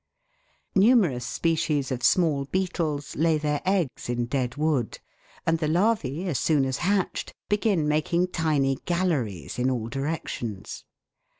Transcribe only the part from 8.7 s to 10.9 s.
galleries in all directions.